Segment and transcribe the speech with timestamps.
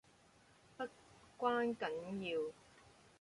[0.77, 0.85] 不
[1.37, 1.91] 關緊
[2.33, 2.41] 要